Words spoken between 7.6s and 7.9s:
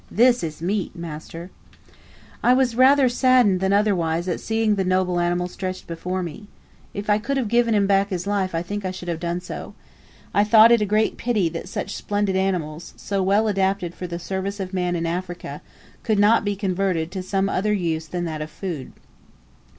him